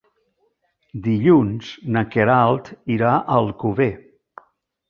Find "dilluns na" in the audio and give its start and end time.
1.07-2.03